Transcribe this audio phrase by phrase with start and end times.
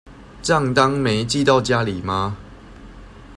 [0.41, 2.35] 帳單沒寄到家裡嗎？